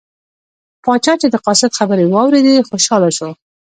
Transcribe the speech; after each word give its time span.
پاچا 0.83 1.13
چې 1.21 1.27
د 1.29 1.35
قاصد 1.45 1.71
خبرې 1.79 2.05
واوریدې 2.07 2.65
خوشحاله 2.69 3.09
شو. 3.17 3.29